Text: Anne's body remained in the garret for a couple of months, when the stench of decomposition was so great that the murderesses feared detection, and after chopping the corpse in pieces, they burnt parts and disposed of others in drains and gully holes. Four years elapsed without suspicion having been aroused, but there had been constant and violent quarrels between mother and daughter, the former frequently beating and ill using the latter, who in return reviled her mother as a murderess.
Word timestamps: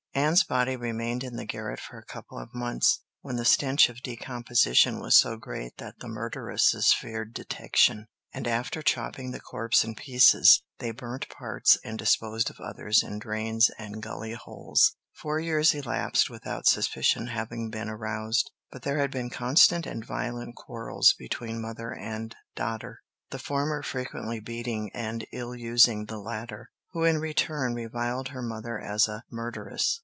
Anne's 0.13 0.43
body 0.43 0.75
remained 0.75 1.23
in 1.23 1.37
the 1.37 1.45
garret 1.45 1.79
for 1.79 1.97
a 1.97 2.03
couple 2.03 2.37
of 2.37 2.53
months, 2.53 3.01
when 3.21 3.37
the 3.37 3.45
stench 3.45 3.87
of 3.87 4.03
decomposition 4.03 4.99
was 4.99 5.17
so 5.17 5.37
great 5.37 5.77
that 5.77 5.97
the 5.99 6.07
murderesses 6.07 6.91
feared 6.91 7.33
detection, 7.33 8.05
and 8.33 8.45
after 8.45 8.81
chopping 8.81 9.31
the 9.31 9.39
corpse 9.39 9.85
in 9.85 9.95
pieces, 9.95 10.61
they 10.79 10.91
burnt 10.91 11.29
parts 11.29 11.77
and 11.85 11.97
disposed 11.97 12.49
of 12.49 12.59
others 12.59 13.01
in 13.01 13.19
drains 13.19 13.69
and 13.79 14.03
gully 14.03 14.33
holes. 14.33 14.97
Four 15.13 15.39
years 15.39 15.73
elapsed 15.73 16.29
without 16.29 16.67
suspicion 16.67 17.27
having 17.27 17.69
been 17.69 17.87
aroused, 17.87 18.51
but 18.69 18.81
there 18.81 18.97
had 18.99 19.11
been 19.11 19.29
constant 19.29 19.85
and 19.85 20.05
violent 20.05 20.57
quarrels 20.57 21.13
between 21.17 21.61
mother 21.61 21.93
and 21.93 22.35
daughter, 22.53 22.99
the 23.29 23.39
former 23.39 23.81
frequently 23.81 24.41
beating 24.41 24.91
and 24.93 25.25
ill 25.31 25.55
using 25.55 26.07
the 26.07 26.19
latter, 26.19 26.69
who 26.91 27.05
in 27.05 27.17
return 27.17 27.73
reviled 27.73 28.27
her 28.27 28.41
mother 28.41 28.77
as 28.77 29.07
a 29.07 29.23
murderess. 29.31 29.99